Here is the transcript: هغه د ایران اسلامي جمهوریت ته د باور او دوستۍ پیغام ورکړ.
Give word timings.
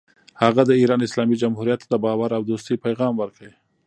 هغه 0.43 0.61
د 0.65 0.71
ایران 0.81 0.99
اسلامي 1.07 1.35
جمهوریت 1.43 1.79
ته 1.81 1.87
د 1.89 1.95
باور 2.05 2.29
او 2.37 2.41
دوستۍ 2.49 2.75
پیغام 2.85 3.13
ورکړ. 3.17 3.49